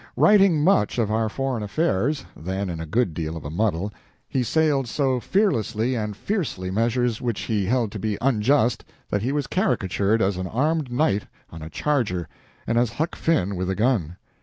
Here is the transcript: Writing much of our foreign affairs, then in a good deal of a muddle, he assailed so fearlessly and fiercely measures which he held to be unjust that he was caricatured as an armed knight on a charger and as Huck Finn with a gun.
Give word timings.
Writing 0.15 0.63
much 0.63 0.97
of 0.97 1.11
our 1.11 1.29
foreign 1.29 1.61
affairs, 1.61 2.25
then 2.35 2.71
in 2.71 2.79
a 2.79 2.87
good 2.87 3.13
deal 3.13 3.37
of 3.37 3.45
a 3.45 3.51
muddle, 3.51 3.93
he 4.27 4.41
assailed 4.41 4.87
so 4.87 5.19
fearlessly 5.19 5.93
and 5.93 6.17
fiercely 6.17 6.71
measures 6.71 7.21
which 7.21 7.41
he 7.41 7.67
held 7.67 7.91
to 7.91 7.99
be 7.99 8.17
unjust 8.19 8.83
that 9.11 9.21
he 9.21 9.31
was 9.31 9.45
caricatured 9.45 10.19
as 10.19 10.37
an 10.37 10.47
armed 10.47 10.91
knight 10.91 11.27
on 11.51 11.61
a 11.61 11.69
charger 11.69 12.27
and 12.65 12.79
as 12.79 12.93
Huck 12.93 13.15
Finn 13.15 13.55
with 13.55 13.69
a 13.69 13.75
gun. 13.75 14.17